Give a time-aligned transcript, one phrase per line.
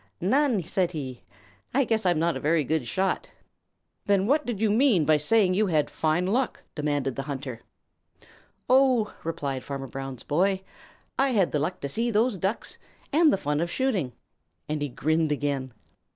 [0.19, 1.21] "None," said he.
[1.75, 3.29] "I guess I'm not a very good shot."
[4.07, 7.61] "Then what did you mean by saying you had fine luck?" demanded the hunter.
[8.67, 10.63] "Oh," replied Farmer Brown's boy,
[11.19, 12.79] "I had the luck to see those Ducks
[13.13, 14.13] and the fun of shooting,"
[14.67, 15.71] and he grinned again.